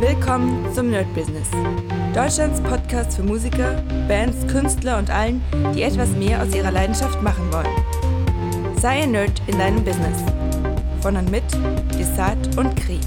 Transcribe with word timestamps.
Willkommen 0.00 0.70
zum 0.74 0.90
Nerd 0.90 1.12
Business. 1.14 1.48
Deutschlands 2.14 2.60
Podcast 2.60 3.16
für 3.16 3.22
Musiker, 3.22 3.82
Bands, 4.06 4.46
Künstler 4.46 4.98
und 4.98 5.08
allen, 5.08 5.42
die 5.74 5.84
etwas 5.84 6.10
mehr 6.10 6.42
aus 6.42 6.54
ihrer 6.54 6.70
Leidenschaft 6.70 7.22
machen 7.22 7.50
wollen. 7.50 8.76
Sei 8.78 9.04
ein 9.04 9.12
Nerd 9.12 9.40
in 9.46 9.58
deinem 9.58 9.82
Business. 9.82 10.22
Von 11.00 11.16
und 11.16 11.30
mit 11.30 11.44
Desart 11.98 12.58
und 12.58 12.76
Kri. 12.76 13.00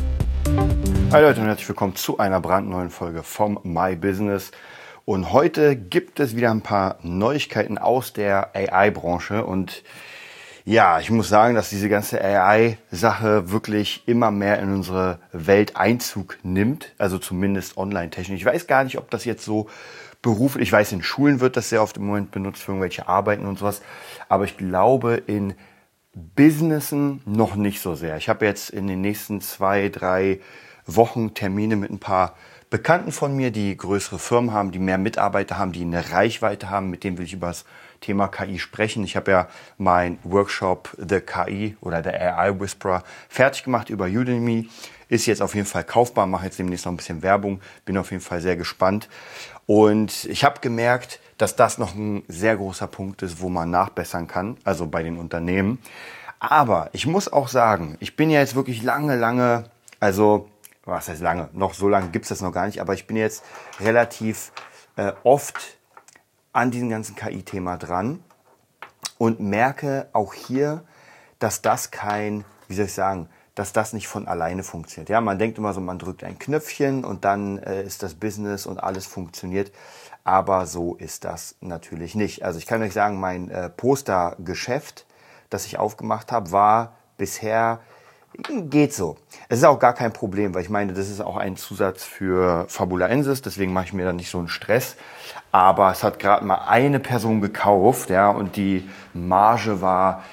Hi 1.12 1.22
Leute 1.22 1.42
und 1.42 1.46
herzlich 1.46 1.70
willkommen 1.70 1.96
zu 1.96 2.18
einer 2.18 2.42
brandneuen 2.42 2.90
Folge 2.90 3.22
vom 3.22 3.60
My 3.62 3.96
Business. 3.96 4.50
Und 5.06 5.32
heute 5.32 5.76
gibt 5.76 6.20
es 6.20 6.36
wieder 6.36 6.50
ein 6.50 6.62
paar 6.62 6.98
Neuigkeiten 7.04 7.78
aus 7.78 8.14
der 8.14 8.56
AI-Branche 8.56 9.46
und 9.46 9.84
ja, 10.70 11.00
ich 11.00 11.10
muss 11.10 11.30
sagen, 11.30 11.56
dass 11.56 11.72
diese 11.72 11.90
ganze 11.90 12.24
AI-Sache 12.24 13.50
wirklich 13.50 14.04
immer 14.06 14.30
mehr 14.30 14.60
in 14.60 14.72
unsere 14.72 15.18
Welt 15.32 15.76
Einzug 15.76 16.38
nimmt, 16.44 16.94
also 17.00 17.18
zumindest 17.18 17.76
online-technisch. 17.76 18.40
Ich 18.40 18.46
weiß 18.46 18.68
gar 18.68 18.84
nicht, 18.84 19.00
ob 19.00 19.10
das 19.10 19.26
jetzt 19.26 19.44
so 19.44 19.68
beruflich, 20.22 20.68
ich 20.68 20.72
weiß, 20.72 20.92
in 20.92 21.02
Schulen 21.02 21.40
wird 21.40 21.58
das 21.58 21.70
sehr 21.70 21.82
oft 21.82 21.98
im 21.98 22.06
Moment 22.06 22.30
benutzt 22.30 22.62
für 22.62 22.74
irgendwelche 22.74 23.08
Arbeiten 23.08 23.48
und 23.48 23.58
sowas, 23.58 23.82
aber 24.28 24.44
ich 24.44 24.58
glaube 24.58 25.16
in 25.16 25.56
Businessen 26.14 27.24
noch 27.26 27.56
nicht 27.56 27.82
so 27.82 27.96
sehr. 27.96 28.18
Ich 28.18 28.30
habe 28.30 28.46
jetzt 28.46 28.70
in 28.70 28.86
den 28.86 29.02
nächsten 29.02 29.42
zwei, 29.42 29.90
drei 29.90 30.40
Wochen 30.86 31.34
Termine 31.34 31.78
mit 31.78 31.90
ein 31.90 32.00
paar 32.00 32.36
Bekannten 32.70 33.12
von 33.12 33.36
mir, 33.36 33.50
die 33.50 33.76
größere 33.76 34.20
Firmen 34.20 34.54
haben, 34.54 34.70
die 34.70 34.78
mehr 34.78 35.00
Mitarbeiter 35.00 35.58
haben, 35.58 35.72
die 35.72 35.82
eine 35.82 36.12
Reichweite 36.12 36.70
haben, 36.70 36.92
mit 36.92 37.04
denen 37.04 37.18
will 37.18 37.26
ich 37.26 37.34
über 37.34 37.48
das 37.48 37.66
Thema 38.02 38.28
KI 38.28 38.60
sprechen. 38.60 39.04
Ich 39.04 39.16
habe 39.16 39.32
ja 39.32 39.48
mein 39.78 40.20
Workshop 40.24 40.96
The 40.98 41.20
KI 41.22 41.78
oder 41.82 42.02
der 42.02 42.38
AI 42.38 42.60
Whisperer 42.60 43.04
fertig 43.28 43.64
gemacht 43.64 43.90
über 43.90 44.06
Udemy. 44.06 44.70
Ist 45.10 45.26
jetzt 45.26 45.42
auf 45.42 45.56
jeden 45.56 45.66
Fall 45.68 45.84
kaufbar, 45.84 46.28
mache 46.28 46.46
jetzt 46.46 46.60
demnächst 46.60 46.86
noch 46.86 46.94
ein 46.94 46.98
bisschen 46.98 47.24
Werbung, 47.24 47.62
bin 47.86 47.98
auf 47.98 48.12
jeden 48.12 48.22
Fall 48.22 48.42
sehr 48.42 48.56
gespannt. 48.56 49.10
Und 49.66 50.26
ich 50.26 50.44
habe 50.44 50.60
gemerkt, 50.60 51.20
dass 51.38 51.56
das 51.56 51.78
noch 51.78 51.96
ein 51.96 52.24
sehr 52.28 52.58
großer 52.58 52.88
Punkt 52.88 53.22
ist, 53.22 53.42
wo 53.42 53.50
man 53.50 53.72
nachbessern 53.72 54.28
kann, 54.28 54.58
also 54.64 54.88
bei 54.88 55.04
den 55.04 55.18
Unternehmen. 55.18 55.80
Aber 56.40 56.90
ich 56.94 57.06
muss 57.06 57.32
auch 57.32 57.48
sagen, 57.48 57.98
ich 58.00 58.16
bin 58.16 58.30
ja 58.30 58.40
jetzt 58.40 58.56
wirklich 58.56 58.84
lange, 58.84 59.16
lange, 59.16 59.66
also 60.00 60.50
was 60.86 61.08
heißt 61.08 61.22
lange, 61.22 61.50
noch 61.54 61.74
so 61.74 61.90
lange 61.90 62.10
gibt 62.10 62.26
es 62.26 62.30
das 62.30 62.42
noch 62.42 62.52
gar 62.52 62.66
nicht, 62.66 62.82
aber 62.82 62.94
ich 62.94 63.08
bin 63.08 63.18
jetzt 63.18 63.44
relativ 63.80 64.52
äh, 64.96 65.14
oft 65.24 65.79
an 66.60 66.72
diesem 66.72 66.90
ganzen 66.90 67.16
KI-Thema 67.16 67.78
dran 67.78 68.22
und 69.18 69.40
merke 69.40 70.10
auch 70.12 70.34
hier, 70.34 70.84
dass 71.40 71.62
das 71.62 71.90
kein, 71.90 72.44
wie 72.68 72.76
soll 72.76 72.86
ich 72.86 72.94
sagen, 72.94 73.30
dass 73.56 73.72
das 73.72 73.94
nicht 73.94 74.10
von 74.10 74.28
alleine 74.28 74.64
funktioniert. 74.64 75.08
Ja, 75.08 75.22
man 75.22 75.40
denkt 75.40 75.58
immer 75.58 75.74
so, 75.74 75.80
man 75.80 76.00
drückt 76.00 76.22
ein 76.22 76.38
Knöpfchen 76.38 77.06
und 77.06 77.24
dann 77.24 77.60
äh, 77.60 77.84
ist 77.84 78.04
das 78.04 78.16
Business 78.16 78.66
und 78.66 78.78
alles 78.78 79.06
funktioniert. 79.06 79.72
Aber 80.26 80.66
so 80.66 80.96
ist 80.96 81.24
das 81.24 81.56
natürlich 81.62 82.14
nicht. 82.14 82.44
Also 82.44 82.60
ich 82.60 82.66
kann 82.66 82.82
euch 82.82 82.94
sagen, 82.94 83.22
mein 83.22 83.50
äh, 83.50 83.70
Postergeschäft, 83.70 85.06
das 85.50 85.66
ich 85.66 85.80
aufgemacht 85.80 86.34
habe, 86.34 86.52
war 86.52 86.98
bisher 87.18 87.80
Geht 88.38 88.94
so. 88.94 89.18
Es 89.50 89.60
ist 89.60 89.64
auch 89.64 89.80
gar 89.80 89.94
kein 89.94 90.14
Problem, 90.14 90.54
weil 90.54 90.62
ich 90.62 90.70
meine, 90.70 90.94
das 90.94 91.10
ist 91.10 91.20
auch 91.20 91.36
ein 91.36 91.58
Zusatz 91.58 92.04
für 92.04 92.66
Fabulaensis, 92.70 93.42
deswegen 93.42 93.74
mache 93.74 93.86
ich 93.86 93.94
mir 93.94 94.06
da 94.06 94.14
nicht 94.14 94.30
so 94.30 94.38
einen 94.38 94.48
Stress. 94.48 94.96
Aber 95.52 95.92
es 95.92 96.04
hat 96.04 96.20
gerade 96.20 96.46
mal 96.46 96.68
eine 96.68 97.00
Person 97.00 97.42
gekauft, 97.42 98.10
ja, 98.12 98.30
und 98.30 98.56
die 98.56 98.88
Marge 99.14 99.82
war, 99.82 100.24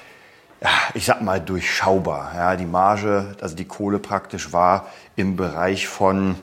ich 0.93 1.05
sag 1.05 1.21
mal, 1.21 1.41
durchschaubar. 1.41 2.31
Ja, 2.35 2.55
die 2.55 2.65
Marge, 2.65 3.35
also 3.41 3.55
die 3.55 3.65
Kohle 3.65 3.99
praktisch 3.99 4.53
war 4.53 4.87
im 5.15 5.35
Bereich 5.35 5.87
von, 5.87 6.35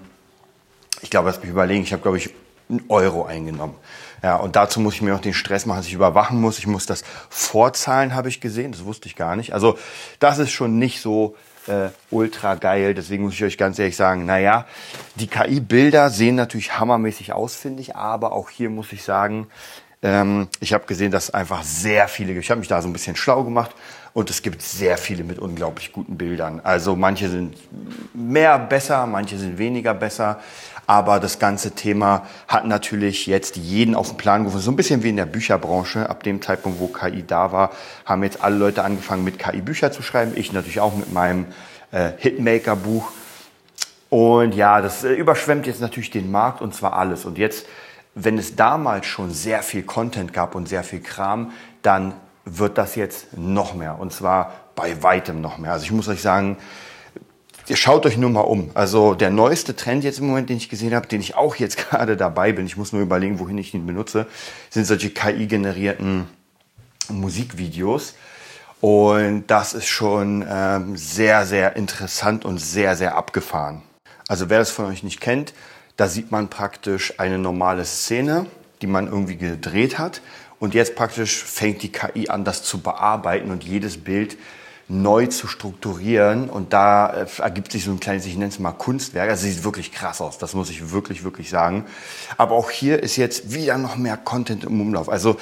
ich 1.02 1.10
glaube, 1.10 1.28
lass 1.28 1.40
mich 1.40 1.50
überlegen, 1.50 1.84
ich 1.84 1.92
habe, 1.92 2.02
glaube 2.02 2.18
ich, 2.18 2.30
einen 2.68 2.84
Euro 2.88 3.24
eingenommen. 3.24 3.74
Ja, 4.22 4.36
und 4.36 4.56
dazu 4.56 4.80
muss 4.80 4.94
ich 4.94 5.02
mir 5.02 5.14
auch 5.14 5.20
den 5.20 5.34
Stress 5.34 5.66
machen, 5.66 5.78
dass 5.78 5.86
ich 5.86 5.92
überwachen 5.92 6.40
muss. 6.40 6.58
Ich 6.58 6.66
muss 6.66 6.86
das 6.86 7.04
vorzahlen, 7.28 8.14
habe 8.14 8.28
ich 8.28 8.40
gesehen. 8.40 8.72
Das 8.72 8.84
wusste 8.84 9.06
ich 9.06 9.16
gar 9.16 9.36
nicht. 9.36 9.52
Also 9.52 9.76
das 10.18 10.38
ist 10.38 10.50
schon 10.50 10.78
nicht 10.78 11.02
so 11.02 11.36
äh, 11.66 11.88
ultra 12.10 12.54
geil. 12.54 12.94
Deswegen 12.94 13.24
muss 13.24 13.34
ich 13.34 13.44
euch 13.44 13.58
ganz 13.58 13.78
ehrlich 13.78 13.96
sagen, 13.96 14.24
naja, 14.24 14.66
die 15.16 15.26
KI-Bilder 15.26 16.08
sehen 16.08 16.36
natürlich 16.36 16.78
hammermäßig 16.78 17.32
aus, 17.32 17.54
finde 17.54 17.82
ich. 17.82 17.96
Aber 17.96 18.32
auch 18.32 18.48
hier 18.48 18.70
muss 18.70 18.92
ich 18.92 19.04
sagen, 19.04 19.48
ähm, 20.02 20.48
ich 20.60 20.72
habe 20.72 20.86
gesehen, 20.86 21.10
dass 21.10 21.32
einfach 21.32 21.62
sehr 21.62 22.08
viele, 22.08 22.32
ich 22.32 22.50
habe 22.50 22.60
mich 22.60 22.68
da 22.68 22.82
so 22.82 22.88
ein 22.88 22.92
bisschen 22.92 23.16
schlau 23.16 23.42
gemacht 23.42 23.72
und 24.12 24.30
es 24.30 24.42
gibt 24.42 24.62
sehr 24.62 24.98
viele 24.98 25.24
mit 25.24 25.38
unglaublich 25.38 25.92
guten 25.92 26.16
Bildern. 26.16 26.60
Also 26.62 26.94
manche 26.94 27.28
sind 27.28 27.56
mehr 28.14 28.58
besser, 28.58 29.06
manche 29.06 29.38
sind 29.38 29.58
weniger 29.58 29.94
besser. 29.94 30.40
Aber 30.86 31.18
das 31.20 31.38
ganze 31.38 31.72
Thema 31.72 32.26
hat 32.46 32.66
natürlich 32.66 33.26
jetzt 33.26 33.56
jeden 33.56 33.94
auf 33.94 34.08
den 34.08 34.16
Plan 34.16 34.44
gerufen. 34.44 34.60
So 34.60 34.70
ein 34.70 34.76
bisschen 34.76 35.02
wie 35.02 35.08
in 35.08 35.16
der 35.16 35.26
Bücherbranche. 35.26 36.08
Ab 36.10 36.22
dem 36.22 36.42
Zeitpunkt, 36.42 36.80
wo 36.80 36.88
KI 36.88 37.24
da 37.26 37.52
war, 37.52 37.70
haben 38.04 38.22
jetzt 38.22 38.42
alle 38.42 38.56
Leute 38.56 38.84
angefangen, 38.84 39.24
mit 39.24 39.38
KI 39.38 39.60
Bücher 39.60 39.92
zu 39.92 40.02
schreiben. 40.02 40.32
Ich 40.34 40.52
natürlich 40.52 40.80
auch 40.80 40.94
mit 40.94 41.12
meinem 41.12 41.46
äh, 41.90 42.10
Hitmaker-Buch. 42.18 43.10
Und 44.10 44.54
ja, 44.54 44.80
das 44.80 45.04
äh, 45.04 45.12
überschwemmt 45.12 45.66
jetzt 45.66 45.80
natürlich 45.80 46.10
den 46.10 46.30
Markt 46.30 46.60
und 46.60 46.74
zwar 46.74 46.94
alles. 46.94 47.24
Und 47.24 47.38
jetzt, 47.38 47.66
wenn 48.14 48.38
es 48.38 48.56
damals 48.56 49.06
schon 49.06 49.30
sehr 49.30 49.62
viel 49.62 49.82
Content 49.82 50.32
gab 50.32 50.54
und 50.54 50.68
sehr 50.68 50.84
viel 50.84 51.00
Kram, 51.00 51.52
dann 51.82 52.14
wird 52.44 52.76
das 52.78 52.94
jetzt 52.94 53.36
noch 53.36 53.74
mehr. 53.74 53.98
Und 53.98 54.12
zwar 54.12 54.52
bei 54.74 55.02
weitem 55.02 55.40
noch 55.40 55.58
mehr. 55.58 55.72
Also 55.72 55.84
ich 55.84 55.92
muss 55.92 56.08
euch 56.08 56.20
sagen, 56.20 56.58
Ihr 57.66 57.76
schaut 57.76 58.04
euch 58.04 58.18
nur 58.18 58.28
mal 58.28 58.42
um. 58.42 58.70
Also 58.74 59.14
der 59.14 59.30
neueste 59.30 59.74
Trend 59.74 60.04
jetzt 60.04 60.18
im 60.18 60.26
Moment, 60.26 60.50
den 60.50 60.58
ich 60.58 60.68
gesehen 60.68 60.94
habe, 60.94 61.06
den 61.06 61.20
ich 61.20 61.34
auch 61.34 61.56
jetzt 61.56 61.76
gerade 61.90 62.16
dabei 62.16 62.52
bin, 62.52 62.66
ich 62.66 62.76
muss 62.76 62.92
nur 62.92 63.02
überlegen, 63.02 63.38
wohin 63.38 63.58
ich 63.58 63.72
ihn 63.72 63.86
benutze, 63.86 64.26
sind 64.70 64.86
solche 64.86 65.10
KI-generierten 65.10 66.26
Musikvideos. 67.08 68.14
Und 68.80 69.46
das 69.46 69.72
ist 69.72 69.88
schon 69.88 70.44
ähm, 70.46 70.96
sehr, 70.96 71.46
sehr 71.46 71.74
interessant 71.76 72.44
und 72.44 72.58
sehr, 72.58 72.96
sehr 72.96 73.16
abgefahren. 73.16 73.82
Also 74.28 74.50
wer 74.50 74.58
das 74.58 74.70
von 74.70 74.84
euch 74.86 75.02
nicht 75.02 75.22
kennt, 75.22 75.54
da 75.96 76.08
sieht 76.08 76.30
man 76.30 76.48
praktisch 76.48 77.18
eine 77.18 77.38
normale 77.38 77.86
Szene, 77.86 78.44
die 78.82 78.86
man 78.86 79.06
irgendwie 79.06 79.36
gedreht 79.36 79.98
hat. 79.98 80.20
Und 80.58 80.74
jetzt 80.74 80.96
praktisch 80.96 81.42
fängt 81.42 81.82
die 81.82 81.92
KI 81.92 82.28
an, 82.28 82.44
das 82.44 82.62
zu 82.62 82.80
bearbeiten 82.80 83.50
und 83.50 83.64
jedes 83.64 83.96
Bild 83.96 84.36
neu 84.88 85.26
zu 85.26 85.46
strukturieren. 85.46 86.50
Und 86.50 86.72
da 86.72 87.12
äh, 87.12 87.26
ergibt 87.38 87.72
sich 87.72 87.84
so 87.84 87.90
ein 87.90 88.00
kleines, 88.00 88.26
ich 88.26 88.34
nenne 88.36 88.48
es 88.48 88.58
mal 88.58 88.72
Kunstwerk. 88.72 89.30
Also 89.30 89.46
sieht 89.46 89.64
wirklich 89.64 89.92
krass 89.92 90.20
aus, 90.20 90.38
das 90.38 90.54
muss 90.54 90.70
ich 90.70 90.90
wirklich, 90.90 91.24
wirklich 91.24 91.50
sagen. 91.50 91.86
Aber 92.36 92.54
auch 92.54 92.70
hier 92.70 93.02
ist 93.02 93.16
jetzt 93.16 93.52
wieder 93.52 93.78
noch 93.78 93.96
mehr 93.96 94.16
Content 94.16 94.64
im 94.64 94.80
Umlauf. 94.80 95.08
Also 95.08 95.36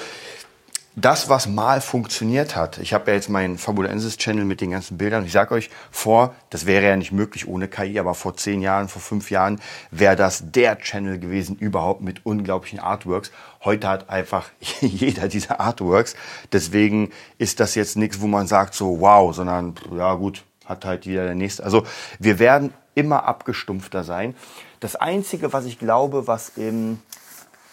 das, 0.95 1.27
was 1.27 1.47
mal 1.47 1.81
funktioniert 1.81 2.55
hat, 2.55 2.77
ich 2.77 2.93
habe 2.93 3.09
ja 3.09 3.15
jetzt 3.15 3.29
meinen 3.29 3.57
Fabulensis-Channel 3.57 4.45
mit 4.45 4.61
den 4.61 4.71
ganzen 4.71 4.97
Bildern. 4.97 5.25
Ich 5.25 5.31
sage 5.31 5.55
euch 5.55 5.71
vor, 5.89 6.35
das 6.51 6.67
wäre 6.67 6.85
ja 6.85 6.95
nicht 6.95 7.11
möglich 7.11 7.47
ohne 7.47 7.67
KI, 7.67 7.97
aber 7.97 8.13
vor 8.13 8.37
zehn 8.37 8.61
Jahren, 8.61 8.89
vor 8.89 9.01
fünf 9.01 9.31
Jahren 9.31 9.59
wäre 9.89 10.15
das 10.15 10.51
der 10.51 10.77
Channel 10.77 11.17
gewesen 11.17 11.57
überhaupt 11.57 12.01
mit 12.01 12.25
unglaublichen 12.25 12.79
Artworks. 12.79 13.31
Heute 13.63 13.87
hat 13.87 14.09
einfach 14.09 14.49
jeder 14.81 15.27
diese 15.27 15.59
Artworks. 15.59 16.15
Deswegen 16.51 17.11
ist 17.39 17.59
das 17.59 17.73
jetzt 17.73 17.97
nichts, 17.97 18.21
wo 18.21 18.27
man 18.27 18.45
sagt 18.45 18.75
so 18.75 18.99
wow, 18.99 19.33
sondern 19.33 19.73
ja 19.97 20.13
gut, 20.13 20.43
hat 20.65 20.85
halt 20.85 21.05
jeder 21.05 21.25
der 21.25 21.35
nächste. 21.35 21.63
Also 21.63 21.85
wir 22.19 22.37
werden 22.37 22.71
immer 22.93 23.25
abgestumpfter 23.25 24.03
sein. 24.03 24.35
Das 24.79 24.95
Einzige, 24.95 25.53
was 25.53 25.65
ich 25.65 25.79
glaube, 25.79 26.27
was 26.27 26.49
im 26.55 26.99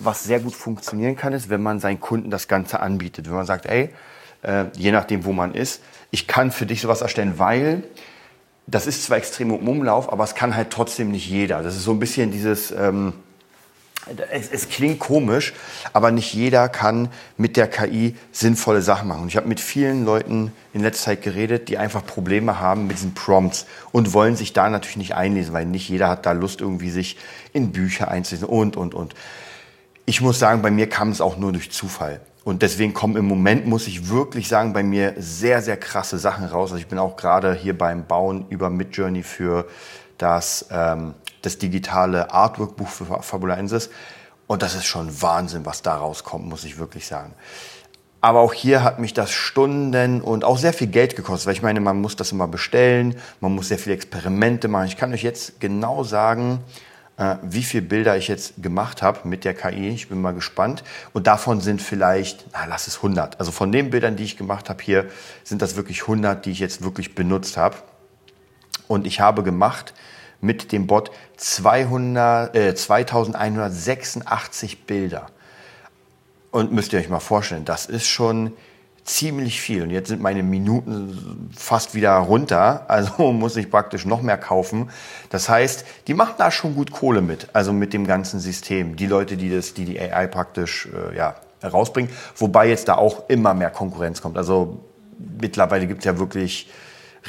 was 0.01 0.25
sehr 0.25 0.41
gut 0.41 0.55
funktionieren 0.55 1.17
kann, 1.17 1.33
ist, 1.33 1.49
wenn 1.49 1.63
man 1.63 1.81
seinen 1.81 2.01
Kunden 2.01 2.31
das 2.31 2.49
Ganze 2.49 2.81
anbietet. 2.81 3.27
Wenn 3.27 3.37
man 3.37 3.47
sagt, 3.47 3.67
ey, 3.67 3.91
äh, 4.43 4.65
je 4.77 4.93
nachdem, 4.93 5.25
wo 5.25 5.33
man 5.33 5.55
ist, 5.55 5.83
ich 6.11 6.27
kann 6.27 6.51
für 6.51 6.67
dich 6.67 6.81
sowas 6.81 7.03
erstellen, 7.03 7.35
weil 7.39 7.85
das 8.67 8.87
ist 8.87 9.05
zwar 9.05 9.19
extrem 9.19 9.51
im 9.51 9.69
Umlauf, 9.69 10.13
aber 10.13 10.25
es 10.25 10.35
kann 10.35 10.55
halt 10.55 10.71
trotzdem 10.71 11.11
nicht 11.11 11.29
jeder. 11.29 11.63
Das 11.63 11.77
ist 11.77 11.85
so 11.85 11.93
ein 11.93 11.99
bisschen 11.99 12.31
dieses, 12.31 12.71
ähm, 12.71 13.13
es, 14.31 14.51
es, 14.51 14.69
klingt 14.69 14.99
komisch, 14.99 15.53
aber 15.93 16.11
nicht 16.11 16.33
jeder 16.33 16.69
kann 16.69 17.09
mit 17.37 17.57
der 17.57 17.69
KI 17.69 18.17
sinnvolle 18.33 18.81
Sachen 18.81 19.09
machen. 19.09 19.23
Und 19.23 19.29
ich 19.29 19.37
habe 19.37 19.49
mit 19.49 19.61
vielen 19.61 20.05
Leuten 20.05 20.53
in 20.73 20.83
letzter 20.83 21.07
Zeit 21.07 21.23
geredet, 21.23 21.69
die 21.69 21.79
einfach 21.79 22.05
Probleme 22.05 22.61
haben 22.61 22.87
mit 22.87 22.97
diesen 22.97 23.15
Prompts 23.15 23.67
und 23.93 24.13
wollen 24.15 24.37
sich 24.37 24.53
da 24.53 24.71
natürlich 24.71 24.97
nicht 24.97 25.15
einlesen, 25.15 25.53
weil 25.53 25.67
nicht 25.67 25.89
jeder 25.89 26.09
hat 26.09 26.25
da 26.25 26.33
Lust, 26.33 26.61
irgendwie 26.61 26.91
sich 26.91 27.19
in 27.53 27.73
Bücher 27.73 28.09
einzulesen 28.09 28.49
und, 28.49 28.77
und, 28.77 28.95
und. 28.95 29.15
Ich 30.11 30.21
muss 30.21 30.41
sagen, 30.41 30.61
bei 30.61 30.73
mir 30.73 30.89
kam 30.89 31.11
es 31.11 31.21
auch 31.21 31.37
nur 31.37 31.53
durch 31.53 31.71
Zufall. 31.71 32.21
Und 32.43 32.63
deswegen 32.63 32.93
kommen 32.93 33.15
im 33.15 33.27
Moment, 33.27 33.67
muss 33.67 33.87
ich 33.87 34.09
wirklich 34.09 34.49
sagen, 34.49 34.73
bei 34.73 34.83
mir 34.83 35.15
sehr, 35.19 35.63
sehr 35.63 35.77
krasse 35.77 36.19
Sachen 36.19 36.47
raus. 36.47 36.73
Also 36.73 36.83
ich 36.83 36.89
bin 36.89 36.99
auch 36.99 37.17
gerade 37.17 37.55
hier 37.55 37.79
beim 37.79 38.05
Bauen 38.09 38.45
über 38.49 38.71
Midjourney 38.71 39.23
für 39.23 39.69
das, 40.19 40.67
ähm, 40.73 41.15
das 41.43 41.59
digitale 41.59 42.33
Artwork-Buch 42.33 42.89
für 42.89 43.23
Fabulensis. 43.23 43.89
Und 44.49 44.63
das 44.63 44.75
ist 44.75 44.87
schon 44.87 45.23
Wahnsinn, 45.23 45.65
was 45.65 45.83
da 45.83 45.95
rauskommt, 45.95 46.45
muss 46.45 46.65
ich 46.65 46.77
wirklich 46.77 47.07
sagen. 47.07 47.33
Aber 48.21 48.41
auch 48.41 48.53
hier 48.53 48.83
hat 48.83 48.99
mich 48.99 49.15
das 49.15 49.31
Stunden 49.31 50.23
und 50.23 50.43
auch 50.43 50.59
sehr 50.59 50.73
viel 50.73 50.89
Geld 50.89 51.15
gekostet, 51.15 51.47
weil 51.47 51.55
ich 51.55 51.63
meine, 51.63 51.81
man 51.81 52.01
muss 52.01 52.17
das 52.17 52.33
immer 52.33 52.49
bestellen, 52.49 53.15
man 53.39 53.55
muss 53.55 53.69
sehr 53.69 53.79
viele 53.79 53.95
Experimente 53.95 54.67
machen. 54.67 54.89
Ich 54.89 54.97
kann 54.97 55.13
euch 55.13 55.23
jetzt 55.23 55.61
genau 55.61 56.03
sagen, 56.03 56.65
wie 57.43 57.63
viele 57.63 57.83
Bilder 57.83 58.17
ich 58.17 58.29
jetzt 58.29 58.63
gemacht 58.63 59.03
habe 59.03 59.29
mit 59.29 59.45
der 59.45 59.53
KI. 59.53 59.91
Ich 59.91 60.09
bin 60.09 60.23
mal 60.23 60.33
gespannt. 60.33 60.83
Und 61.13 61.27
davon 61.27 61.61
sind 61.61 61.83
vielleicht, 61.83 62.47
na, 62.53 62.65
lass 62.65 62.87
es 62.87 62.97
100. 62.97 63.39
Also 63.39 63.53
von 63.53 63.71
den 63.73 63.91
Bildern, 63.91 64.17
die 64.17 64.25
ich 64.25 64.39
gemacht 64.39 64.71
habe 64.71 64.83
hier, 64.83 65.05
sind 65.45 65.61
das 65.61 65.77
wirklich 65.77 66.01
100, 66.03 66.47
die 66.47 66.53
ich 66.53 66.61
jetzt 66.61 66.83
wirklich 66.83 67.15
benutzt 67.15 67.59
habe. 67.59 67.77
Und 68.89 69.07
ich 69.07 69.21
habe 69.21 69.43
gemacht 69.43 69.93
mit 70.41 70.73
dem 70.73 70.87
Bot 70.87 71.11
200, 71.37 72.57
äh, 72.57 72.75
2186 72.75 74.87
Bilder. 74.87 75.27
Und 76.51 76.73
müsst 76.73 76.95
ihr 76.95 77.01
euch 77.01 77.11
mal 77.11 77.21
vorstellen, 77.21 77.67
das 77.67 77.85
ist 77.87 78.07
schon 78.07 78.55
ziemlich 79.15 79.61
viel. 79.61 79.83
Und 79.83 79.91
jetzt 79.91 80.09
sind 80.09 80.23
meine 80.23 80.43
Minuten 80.43 81.51
fast 81.57 81.95
wieder 81.95 82.17
runter. 82.17 82.85
Also 82.89 83.33
muss 83.33 83.57
ich 83.57 83.71
praktisch 83.71 84.07
noch 84.07 84.23
mehr 84.23 84.39
kaufen. 84.39 84.91
Das 85.31 85.49
heißt, 85.49 85.85
die 86.07 86.15
machen 86.15 86.35
da 86.39 86.51
schon 86.51 86.75
gut 86.75 86.91
Kohle 86.91 87.21
mit. 87.21 87.49
Also 87.53 87.73
mit 87.73 87.93
dem 87.93 88.07
ganzen 88.07 88.41
System. 88.41 88.97
Die 88.97 89.07
Leute, 89.07 89.37
die 89.37 89.51
das, 89.51 89.75
die, 89.75 89.85
die 89.85 90.01
AI 90.01 90.27
praktisch, 90.27 90.89
äh, 90.93 91.17
ja, 91.17 91.37
herausbringen. 91.61 92.11
Wobei 92.37 92.69
jetzt 92.69 92.89
da 92.89 92.95
auch 92.95 93.29
immer 93.29 93.55
mehr 93.55 93.71
Konkurrenz 93.71 94.23
kommt. 94.23 94.39
Also 94.39 94.81
mittlerweile 95.19 95.87
gibt 95.87 96.01
es 96.01 96.05
ja 96.07 96.19
wirklich 96.19 96.71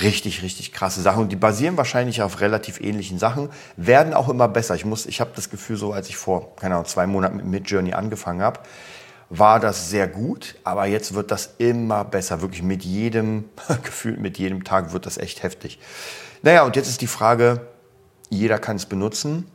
richtig, 0.02 0.42
richtig 0.42 0.72
krasse 0.72 1.02
Sachen. 1.02 1.24
Und 1.24 1.32
die 1.32 1.36
basieren 1.36 1.78
wahrscheinlich 1.78 2.22
auf 2.22 2.40
relativ 2.40 2.80
ähnlichen 2.80 3.20
Sachen, 3.20 3.50
werden 3.76 4.14
auch 4.14 4.30
immer 4.30 4.48
besser. 4.48 4.76
Ich 4.76 4.86
muss, 4.86 5.06
ich 5.06 5.20
habe 5.20 5.32
das 5.36 5.50
Gefühl, 5.50 5.76
so 5.76 5.92
als 5.92 6.10
ich 6.10 6.18
vor, 6.18 6.56
keine 6.56 6.76
Ahnung, 6.76 6.86
zwei 6.86 7.08
Monaten 7.08 7.38
mit 7.38 7.46
Midjourney 7.46 7.94
angefangen 7.94 8.42
habe, 8.42 8.62
war 9.34 9.62
das 9.62 9.90
sehr 9.90 10.10
gut, 10.10 10.56
aber 10.66 10.86
jetzt 10.88 11.14
wird 11.14 11.32
das 11.32 11.52
immer 11.58 12.04
besser. 12.04 12.42
Wirklich 12.42 12.64
mit 12.64 12.84
jedem, 12.84 13.46
gefühlt 13.84 14.20
mit 14.20 14.38
jedem 14.38 14.66
Tag 14.66 14.92
wird 14.92 15.06
das 15.06 15.18
echt 15.18 15.42
heftig. 15.42 15.80
Naja, 16.44 16.64
und 16.64 16.76
jetzt 16.76 16.90
ist 16.90 17.00
die 17.00 17.08
Frage, 17.08 17.62
jeder 18.30 18.60
kann 18.60 18.76
es 18.76 18.86
benutzen, 18.86 19.48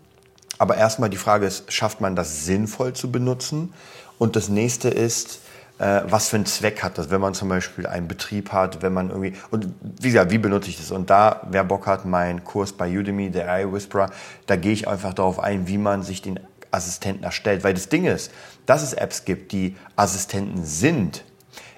aber 0.58 0.78
erstmal 0.78 1.10
die 1.10 1.18
Frage 1.18 1.44
ist, 1.44 1.70
schafft 1.70 2.00
man 2.00 2.16
das 2.16 2.46
sinnvoll 2.46 2.94
zu 2.94 3.12
benutzen? 3.12 3.74
Und 4.18 4.34
das 4.34 4.48
nächste 4.48 4.88
ist, 4.88 5.40
äh, 5.78 6.00
was 6.06 6.28
für 6.28 6.36
einen 6.36 6.46
Zweck 6.46 6.82
hat 6.82 6.96
das, 6.96 7.10
wenn 7.10 7.20
man 7.20 7.34
zum 7.34 7.50
Beispiel 7.50 7.86
einen 7.86 8.08
Betrieb 8.08 8.52
hat, 8.52 8.80
wenn 8.80 8.94
man 8.94 9.10
irgendwie, 9.10 9.34
und 9.50 9.68
wie 9.82 10.08
gesagt, 10.08 10.30
wie 10.30 10.38
benutze 10.38 10.70
ich 10.70 10.78
das? 10.78 10.90
Und 10.90 11.10
da, 11.10 11.42
wer 11.50 11.64
Bock 11.64 11.86
hat, 11.86 12.06
mein 12.06 12.44
Kurs 12.44 12.72
bei 12.72 12.88
Udemy, 12.88 13.30
der 13.30 13.50
AI 13.50 13.70
Whisperer, 13.70 14.08
da 14.46 14.56
gehe 14.56 14.72
ich 14.72 14.88
einfach 14.88 15.12
darauf 15.12 15.38
ein, 15.38 15.68
wie 15.68 15.76
man 15.76 16.02
sich 16.02 16.22
den 16.22 16.40
Assistenten 16.76 17.24
erstellt. 17.24 17.64
Weil 17.64 17.74
das 17.74 17.88
Ding 17.88 18.04
ist, 18.04 18.30
dass 18.66 18.82
es 18.82 18.92
Apps 18.92 19.24
gibt, 19.24 19.52
die 19.52 19.76
Assistenten 19.96 20.64
sind, 20.64 21.24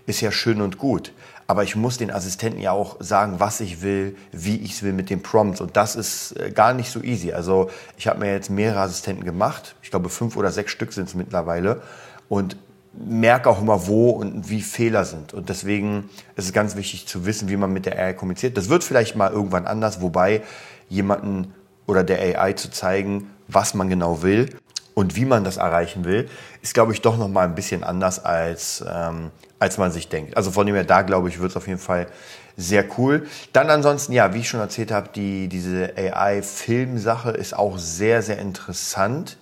ist 0.07 0.21
ja 0.21 0.33
schön 0.33 0.61
und 0.61 0.79
gut. 0.79 1.13
Aber 1.47 1.65
ich 1.65 1.77
muss 1.77 1.97
den 1.97 2.11
Assistenten 2.11 2.61
ja 2.61 2.73
auch 2.73 2.97
sagen, 3.01 3.41
was 3.41 3.61
ich 3.61 3.81
will, 3.81 4.17
wie 4.33 4.57
ich 4.57 4.73
es 4.73 4.83
will 4.83 4.93
mit 4.93 5.09
den 5.09 5.23
Prompts. 5.23 5.63
Und 5.63 5.77
das 5.79 5.97
ist 5.97 6.33
äh, 6.33 6.51
gar 6.51 6.75
nicht 6.75 6.91
so 6.91 7.03
easy. 7.03 7.33
Also 7.33 7.71
ich 7.97 8.07
habe 8.07 8.21
mir 8.21 8.33
jetzt 8.33 8.51
mehrere 8.51 8.81
Assistenten 8.81 9.25
gemacht. 9.25 9.75
Ich 9.83 9.91
glaube, 9.91 10.11
fünf 10.11 10.37
oder 10.37 10.51
sechs 10.51 10.73
Stück 10.73 10.93
sind 10.93 11.09
es 11.09 11.15
mittlerweile. 11.15 11.81
Und 12.29 12.59
merke 12.93 13.49
auch 13.49 13.63
immer, 13.63 13.87
wo 13.87 14.11
und 14.11 14.51
wie 14.51 14.61
Fehler 14.61 15.05
sind. 15.07 15.33
Und 15.33 15.49
deswegen 15.49 16.11
ist 16.37 16.47
es 16.47 16.53
ganz 16.53 16.77
wichtig 16.77 17.07
zu 17.07 17.25
wissen, 17.25 17.49
wie 17.49 17.57
man 17.57 17.73
mit 17.73 17.87
der 17.87 17.99
AI 17.99 18.13
kommuniziert. 18.13 18.57
Das 18.57 18.69
wird 18.69 18.85
vielleicht 18.85 19.17
mal 19.17 19.31
irgendwann 19.31 19.67
anders, 19.67 20.03
wobei 20.03 20.43
jemanden 20.89 21.55
oder 21.87 22.05
der 22.05 22.19
AI 22.41 22.53
zu 22.55 22.71
zeigen, 22.71 23.31
was 23.47 23.73
man 23.73 23.89
genau 23.89 24.23
will 24.23 24.51
und 24.99 25.15
wie 25.15 25.27
man 25.27 25.45
das 25.45 25.59
erreichen 25.59 26.05
will, 26.05 26.29
ist, 26.61 26.75
glaube 26.75 26.93
ich, 26.93 27.01
doch 27.03 27.17
noch 27.17 27.29
mal 27.29 27.45
ein 27.45 27.55
bisschen 27.55 27.85
anders, 27.85 28.25
als, 28.25 28.85
ähm, 28.93 29.31
als 29.61 29.79
man 29.79 29.93
sich 29.93 30.09
denkt. 30.09 30.37
Also 30.37 30.51
von 30.51 30.67
dem 30.67 30.75
her, 30.75 30.83
da 30.83 31.03
glaube 31.03 31.29
ich, 31.29 31.39
wird 31.39 31.53
es 31.53 31.57
auf 31.57 31.69
jeden 31.69 31.79
Fall 31.79 32.09
sehr 32.57 32.85
cool. 32.99 33.29
Dann 33.53 33.71
ansonsten, 33.71 34.13
ja, 34.13 34.35
wie 34.35 34.41
ich 34.41 34.49
schon 34.49 34.59
erzählt 34.59 34.91
habe, 34.91 35.11
die, 35.15 35.47
diese 35.47 35.93
AI-Film-Sache 35.97 37.31
ist 37.31 37.57
auch 37.57 37.79
sehr, 37.79 38.23
sehr 38.23 38.41
interessant. 38.41 39.37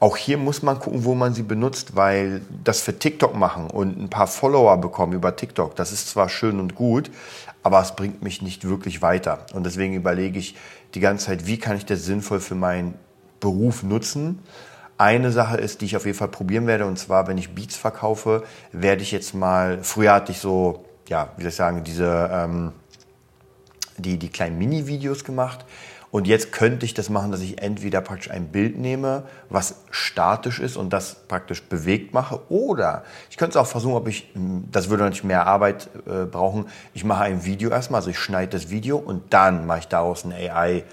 Auch 0.00 0.16
hier 0.16 0.36
muss 0.36 0.64
man 0.64 0.80
gucken, 0.80 1.04
wo 1.04 1.14
man 1.14 1.32
sie 1.32 1.44
benutzt, 1.44 1.94
weil 1.94 2.42
das 2.64 2.80
für 2.80 2.98
TikTok 2.98 3.36
machen 3.36 3.70
und 3.70 3.96
ein 3.96 4.10
paar 4.10 4.26
Follower 4.26 4.78
bekommen 4.78 5.12
über 5.12 5.36
TikTok, 5.36 5.76
das 5.76 5.92
ist 5.92 6.08
zwar 6.08 6.28
schön 6.28 6.58
und 6.58 6.74
gut, 6.74 7.08
aber 7.62 7.80
es 7.80 7.94
bringt 7.94 8.20
mich 8.24 8.42
nicht 8.42 8.66
wirklich 8.66 9.00
weiter. 9.00 9.46
Und 9.52 9.64
deswegen 9.64 9.94
überlege 9.94 10.40
ich 10.40 10.56
die 10.94 11.00
ganze 11.00 11.26
Zeit, 11.26 11.46
wie 11.46 11.60
kann 11.60 11.76
ich 11.76 11.86
das 11.86 12.04
sinnvoll 12.04 12.40
für 12.40 12.56
meinen 12.56 12.94
Beruf 13.42 13.82
nutzen 13.82 14.38
eine 14.98 15.30
Sache 15.32 15.56
ist, 15.56 15.80
die 15.80 15.86
ich 15.86 15.96
auf 15.96 16.06
jeden 16.06 16.16
Fall 16.16 16.28
probieren 16.28 16.66
werde, 16.66 16.86
und 16.86 16.98
zwar, 16.98 17.26
wenn 17.26 17.38
ich 17.38 17.54
Beats 17.54 17.76
verkaufe, 17.76 18.44
werde 18.72 19.02
ich 19.02 19.12
jetzt 19.12 19.34
mal, 19.34 19.78
früher 19.82 20.12
hatte 20.12 20.32
ich 20.32 20.38
so, 20.38 20.84
ja, 21.08 21.30
wie 21.36 21.42
soll 21.42 21.50
ich 21.50 21.56
sagen, 21.56 21.84
diese, 21.84 22.30
ähm, 22.32 22.72
die, 23.96 24.18
die 24.18 24.28
kleinen 24.28 24.58
Mini-Videos 24.58 25.24
gemacht. 25.24 25.64
Und 26.12 26.26
jetzt 26.26 26.52
könnte 26.52 26.84
ich 26.84 26.92
das 26.92 27.08
machen, 27.08 27.32
dass 27.32 27.40
ich 27.40 27.62
entweder 27.62 28.02
praktisch 28.02 28.30
ein 28.30 28.48
Bild 28.48 28.76
nehme, 28.76 29.22
was 29.48 29.76
statisch 29.90 30.60
ist 30.60 30.76
und 30.76 30.92
das 30.92 31.26
praktisch 31.26 31.62
bewegt 31.62 32.12
mache. 32.12 32.38
Oder 32.50 33.04
ich 33.30 33.38
könnte 33.38 33.52
es 33.52 33.56
auch 33.56 33.66
versuchen, 33.66 33.94
ob 33.94 34.06
ich, 34.08 34.30
das 34.70 34.90
würde 34.90 35.04
natürlich 35.04 35.24
mehr 35.24 35.46
Arbeit 35.46 35.88
äh, 36.06 36.26
brauchen, 36.26 36.66
ich 36.92 37.04
mache 37.04 37.24
ein 37.24 37.46
Video 37.46 37.70
erstmal, 37.70 38.00
also 38.00 38.10
ich 38.10 38.18
schneide 38.18 38.58
das 38.58 38.68
Video 38.68 38.98
und 38.98 39.32
dann 39.32 39.64
mache 39.66 39.78
ich 39.78 39.88
daraus 39.88 40.26
ein 40.26 40.32
AI-Video. 40.32 40.84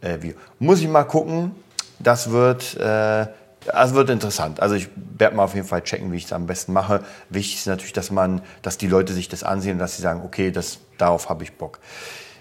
Äh, 0.00 0.34
Muss 0.60 0.80
ich 0.80 0.88
mal 0.88 1.04
gucken. 1.04 1.56
Das 1.98 2.30
wird, 2.30 2.76
äh, 2.76 3.26
also 3.66 3.94
wird 3.94 4.10
interessant. 4.10 4.60
Also 4.60 4.74
ich 4.74 4.88
werde 5.18 5.36
mal 5.36 5.44
auf 5.44 5.54
jeden 5.54 5.66
Fall 5.66 5.82
checken, 5.82 6.12
wie 6.12 6.16
ich 6.16 6.26
es 6.26 6.32
am 6.32 6.46
besten 6.46 6.72
mache. 6.72 7.02
Wichtig 7.30 7.58
ist 7.58 7.66
natürlich, 7.66 7.92
dass 7.92 8.10
man, 8.10 8.42
dass 8.62 8.78
die 8.78 8.86
Leute 8.86 9.12
sich 9.12 9.28
das 9.28 9.42
ansehen 9.42 9.72
und 9.72 9.78
dass 9.78 9.96
sie 9.96 10.02
sagen, 10.02 10.22
okay, 10.24 10.50
das, 10.50 10.78
darauf 10.96 11.28
habe 11.28 11.44
ich 11.44 11.52
Bock. 11.54 11.78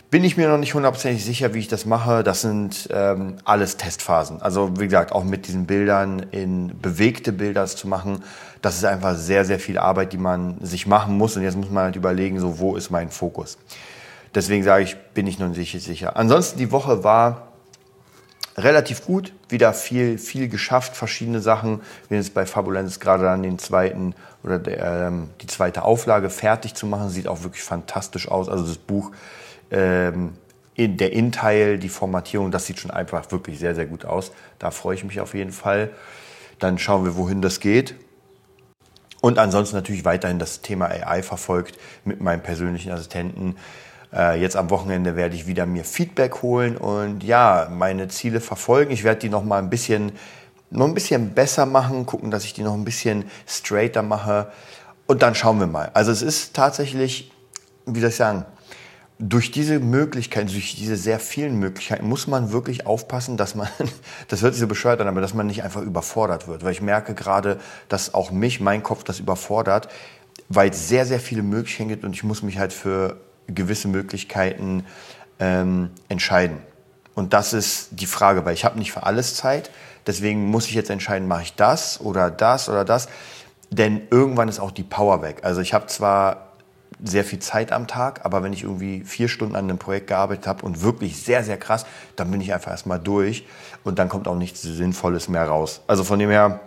Bin 0.10 0.24
ich 0.24 0.38
mir 0.38 0.48
noch 0.48 0.58
nicht 0.58 0.74
hundertprozentig 0.74 1.26
sicher, 1.26 1.54
wie 1.54 1.60
ich 1.60 1.68
das 1.68 1.86
mache. 1.86 2.24
Das 2.24 2.42
sind 2.42 2.88
ähm, 2.94 3.36
alles 3.44 3.76
Testphasen. 3.76 4.42
Also 4.42 4.80
wie 4.80 4.86
gesagt, 4.86 5.12
auch 5.12 5.26
mit 5.26 5.48
diesen 5.48 5.66
Bildern 5.66 6.20
in 6.32 6.80
bewegte 6.80 7.34
Bilder 7.34 7.66
zu 7.66 7.90
machen, 7.90 8.24
das 8.62 8.78
ist 8.78 8.86
einfach 8.86 9.16
sehr, 9.16 9.44
sehr 9.44 9.60
viel 9.60 9.78
Arbeit, 9.78 10.14
die 10.14 10.18
man 10.18 10.60
sich 10.62 10.88
machen 10.88 11.18
muss. 11.18 11.36
Und 11.36 11.44
jetzt 11.44 11.58
muss 11.58 11.70
man 11.70 11.86
halt 11.86 11.98
überlegen, 11.98 12.40
so 12.40 12.58
wo 12.60 12.78
ist 12.78 12.90
mein 12.90 13.10
Fokus. 13.10 13.58
Deswegen 14.34 14.64
sage 14.64 14.84
ich, 14.84 14.96
bin 15.14 15.28
ich 15.28 15.40
noch 15.40 15.50
nicht 15.50 15.84
sicher. 15.84 16.16
Ansonsten 16.16 16.58
die 16.58 16.72
Woche 16.72 17.04
war 17.04 17.47
relativ 18.58 19.06
gut, 19.06 19.34
wieder 19.50 19.74
viel, 19.74 20.18
viel 20.18 20.50
geschafft, 20.50 20.96
verschiedene 20.96 21.40
Sachen. 21.42 21.82
Wir 22.08 22.18
sind 22.18 22.28
jetzt 22.28 22.34
bei 22.34 22.46
Fabulenz 22.46 23.00
gerade 23.00 23.24
dann 23.24 23.44
den 23.44 23.60
zweiten 23.60 24.16
oder 24.44 24.58
der, 24.58 25.08
ähm, 25.08 25.30
die 25.42 25.48
zweite 25.48 25.84
Auflage 25.84 26.30
fertig 26.30 26.74
zu 26.74 26.88
machen. 26.88 27.10
Sieht 27.10 27.28
auch 27.28 27.44
wirklich 27.44 27.64
fantastisch 27.64 28.28
aus. 28.28 28.50
Also 28.50 28.66
das 28.66 28.78
Buch, 28.78 29.12
ähm, 29.70 30.34
in 30.74 30.98
der 30.98 31.14
Innenteil, 31.14 31.80
die 31.80 31.90
Formatierung, 31.90 32.52
das 32.52 32.66
sieht 32.66 32.80
schon 32.80 32.92
einfach 32.92 33.32
wirklich 33.32 33.60
sehr, 33.60 33.76
sehr 33.76 33.88
gut 33.88 34.06
aus. 34.06 34.32
Da 34.60 34.72
freue 34.72 34.96
ich 34.96 35.04
mich 35.04 35.20
auf 35.20 35.34
jeden 35.34 35.52
Fall. 35.52 35.92
Dann 36.60 36.78
schauen 36.78 37.04
wir, 37.04 37.16
wohin 37.16 37.42
das 37.42 37.60
geht. 37.60 37.96
Und 39.22 39.40
ansonsten 39.40 39.76
natürlich 39.76 40.06
weiterhin 40.06 40.38
das 40.38 40.62
Thema 40.62 40.86
AI 40.86 41.24
verfolgt 41.24 41.78
mit 42.06 42.22
meinem 42.22 42.42
persönlichen 42.42 42.92
Assistenten. 42.92 43.56
Äh, 44.14 44.40
jetzt 44.40 44.56
am 44.56 44.70
Wochenende 44.70 45.16
werde 45.16 45.36
ich 45.36 45.48
wieder 45.48 45.66
mir 45.66 45.84
Feedback 45.84 46.42
holen 46.42 46.78
und 46.78 47.24
ja, 47.24 47.68
meine 47.72 48.08
Ziele 48.08 48.40
verfolgen. 48.40 48.92
Ich 48.92 49.04
werde 49.04 49.20
die 49.20 49.30
noch 49.30 49.44
mal 49.44 49.60
ein 49.60 49.70
bisschen, 49.70 50.14
noch 50.70 50.88
ein 50.88 50.94
bisschen 50.94 51.34
besser 51.34 51.66
machen, 51.66 52.06
gucken, 52.06 52.32
dass 52.32 52.46
ich 52.46 52.54
die 52.54 52.64
noch 52.64 52.74
ein 52.74 52.86
bisschen 52.86 53.26
straighter 53.46 54.04
mache. 54.04 54.52
Und 55.08 55.22
dann 55.22 55.36
schauen 55.36 55.60
wir 55.60 55.68
mal. 55.68 55.92
Also 55.94 56.12
es 56.12 56.22
ist 56.22 56.54
tatsächlich, 56.56 57.32
wie 57.86 58.00
soll 58.00 58.10
ich 58.10 58.16
sagen, 58.16 58.46
durch 59.20 59.52
diese 59.52 59.80
Möglichkeiten, 59.80 60.48
durch 60.48 60.76
diese 60.76 60.96
sehr 60.96 61.20
vielen 61.20 61.58
Möglichkeiten 61.58 62.08
muss 62.08 62.28
man 62.28 62.52
wirklich 62.52 62.86
aufpassen, 62.86 63.36
dass 63.36 63.56
man, 63.56 63.68
das 64.28 64.42
hört 64.42 64.54
sich 64.54 64.62
so 64.62 64.68
bescheuert 64.68 65.02
an, 65.02 65.08
aber 65.08 65.22
dass 65.22 65.34
man 65.34 65.48
nicht 65.48 65.64
einfach 65.64 65.82
überfordert 65.82 66.48
wird. 66.48 66.64
Weil 66.64 66.72
ich 66.72 66.82
merke 66.82 67.14
gerade, 67.14 67.60
dass 67.90 68.14
auch 68.14 68.32
mich, 68.32 68.60
mein 68.60 68.84
Kopf 68.84 69.04
das 69.04 69.20
überfordert, 69.20 69.90
weil 70.50 70.70
es 70.70 70.88
sehr, 70.88 71.06
sehr 71.06 71.20
viele 71.20 71.42
Möglichkeiten 71.42 71.90
gibt 71.90 72.06
und 72.06 72.14
ich 72.14 72.24
muss 72.24 72.44
mich 72.44 72.58
halt 72.58 72.74
für 72.74 73.18
gewisse 73.48 73.88
Möglichkeiten 73.88 74.86
ähm, 75.40 75.92
entscheiden. 76.10 76.58
Und 77.16 77.34
das 77.34 77.54
ist 77.54 77.90
die 77.92 78.06
Frage, 78.06 78.46
weil 78.46 78.54
ich 78.54 78.66
habe 78.66 78.78
nicht 78.78 78.92
für 78.92 79.04
alles 79.04 79.36
Zeit. 79.36 79.72
Deswegen 80.06 80.46
muss 80.46 80.68
ich 80.68 80.74
jetzt 80.74 80.90
entscheiden, 80.90 81.28
mache 81.28 81.44
ich 81.44 81.56
das 81.56 82.00
oder 82.00 82.30
das 82.30 82.70
oder 82.70 82.86
das. 82.86 83.08
Denn 83.70 84.02
irgendwann 84.12 84.48
ist 84.48 84.60
auch 84.60 84.72
die 84.72 84.84
Power 84.84 85.22
weg. 85.22 85.40
Also 85.42 85.62
ich 85.62 85.74
habe 85.74 85.88
zwar 85.88 86.48
sehr 87.04 87.24
viel 87.24 87.40
Zeit 87.40 87.72
am 87.72 87.88
Tag, 87.88 88.26
aber 88.26 88.44
wenn 88.44 88.54
ich 88.54 88.64
irgendwie 88.64 89.04
vier 89.04 89.28
Stunden 89.28 89.56
an 89.56 89.66
einem 89.66 89.78
Projekt 89.78 90.08
gearbeitet 90.08 90.48
habe 90.48 90.66
und 90.66 90.82
wirklich 90.82 91.22
sehr, 91.22 91.44
sehr 91.44 91.58
krass, 91.58 91.86
dann 92.16 92.32
bin 92.32 92.42
ich 92.42 92.54
einfach 92.54 92.72
erstmal 92.72 93.00
durch 93.00 93.46
und 93.84 94.00
dann 94.00 94.10
kommt 94.10 94.28
auch 94.28 94.36
nichts 94.36 94.62
Sinnvolles 94.62 95.28
mehr 95.28 95.48
raus. 95.48 95.82
Also 95.88 96.04
von 96.04 96.18
dem 96.18 96.30
her, 96.30 96.60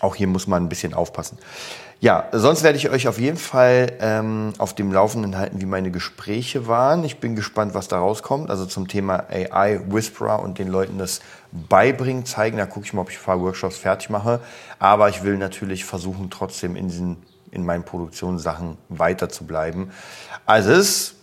auch 0.00 0.14
hier 0.14 0.26
muss 0.26 0.46
man 0.46 0.64
ein 0.64 0.68
bisschen 0.68 0.94
aufpassen. 0.94 1.38
Ja, 2.02 2.28
sonst 2.32 2.62
werde 2.62 2.78
ich 2.78 2.88
euch 2.88 3.08
auf 3.08 3.18
jeden 3.18 3.36
Fall 3.36 3.92
ähm, 4.00 4.54
auf 4.56 4.74
dem 4.74 4.90
Laufenden 4.90 5.36
halten, 5.36 5.60
wie 5.60 5.66
meine 5.66 5.90
Gespräche 5.90 6.66
waren. 6.66 7.04
Ich 7.04 7.18
bin 7.18 7.36
gespannt, 7.36 7.74
was 7.74 7.88
da 7.88 7.98
rauskommt. 7.98 8.48
Also 8.48 8.64
zum 8.64 8.88
Thema 8.88 9.24
AI 9.28 9.80
Whisperer 9.86 10.40
und 10.40 10.58
den 10.58 10.68
Leuten 10.68 10.96
das 10.96 11.20
beibringen, 11.52 12.24
zeigen. 12.24 12.56
Da 12.56 12.64
gucke 12.64 12.86
ich 12.86 12.94
mal, 12.94 13.02
ob 13.02 13.10
ich 13.10 13.18
ein 13.18 13.24
paar 13.24 13.40
Workshops 13.42 13.76
fertig 13.76 14.08
mache. 14.08 14.40
Aber 14.78 15.10
ich 15.10 15.22
will 15.24 15.36
natürlich 15.36 15.84
versuchen, 15.84 16.30
trotzdem 16.30 16.74
in 16.74 16.88
diesen 16.88 17.18
in 17.50 17.66
meinen 17.66 17.84
Produktionssachen 17.84 18.78
weiter 18.88 19.28
zu 19.28 19.44
bleiben. 19.44 19.90
Also 20.46 20.70
es 20.70 20.78
ist 20.78 21.14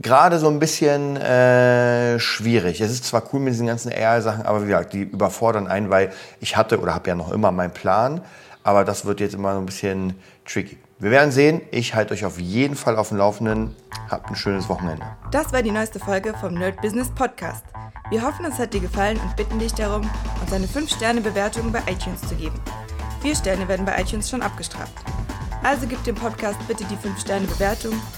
gerade 0.00 0.38
so 0.38 0.48
ein 0.48 0.58
bisschen 0.58 1.16
äh, 1.16 2.18
schwierig. 2.18 2.80
Es 2.80 2.90
ist 2.90 3.04
zwar 3.04 3.22
cool 3.32 3.40
mit 3.40 3.52
diesen 3.52 3.66
ganzen 3.66 3.92
AI-Sachen, 3.92 4.46
aber 4.46 4.62
wie 4.62 4.66
gesagt, 4.66 4.92
die 4.92 5.02
überfordern 5.02 5.66
einen, 5.66 5.90
weil 5.90 6.12
ich 6.40 6.56
hatte 6.56 6.80
oder 6.80 6.94
habe 6.94 7.08
ja 7.08 7.14
noch 7.14 7.32
immer 7.32 7.52
meinen 7.52 7.72
Plan, 7.72 8.20
aber 8.62 8.84
das 8.84 9.04
wird 9.04 9.20
jetzt 9.20 9.34
immer 9.34 9.54
so 9.54 9.60
ein 9.60 9.66
bisschen 9.66 10.14
tricky. 10.44 10.78
Wir 11.00 11.12
werden 11.12 11.30
sehen. 11.30 11.60
Ich 11.70 11.94
halte 11.94 12.12
euch 12.12 12.24
auf 12.24 12.40
jeden 12.40 12.74
Fall 12.74 12.96
auf 12.96 13.10
dem 13.10 13.18
Laufenden. 13.18 13.76
Habt 14.10 14.28
ein 14.28 14.34
schönes 14.34 14.68
Wochenende. 14.68 15.06
Das 15.30 15.52
war 15.52 15.62
die 15.62 15.70
neueste 15.70 16.00
Folge 16.00 16.34
vom 16.40 16.54
Nerd 16.54 16.80
Business 16.82 17.08
Podcast. 17.14 17.64
Wir 18.10 18.22
hoffen, 18.22 18.44
es 18.46 18.58
hat 18.58 18.74
dir 18.74 18.80
gefallen 18.80 19.16
und 19.20 19.36
bitten 19.36 19.60
dich 19.60 19.72
darum, 19.74 20.10
uns 20.40 20.52
eine 20.52 20.66
5-Sterne-Bewertung 20.66 21.70
bei 21.70 21.80
iTunes 21.88 22.20
zu 22.22 22.34
geben. 22.34 22.58
Vier 23.22 23.36
Sterne 23.36 23.68
werden 23.68 23.86
bei 23.86 24.00
iTunes 24.00 24.28
schon 24.28 24.42
abgestraft. 24.42 24.92
Also 25.62 25.86
gib 25.86 26.02
dem 26.04 26.14
Podcast 26.16 26.58
bitte 26.66 26.84
die 26.84 26.96
5-Sterne-Bewertung 26.96 27.92
und 27.92 28.17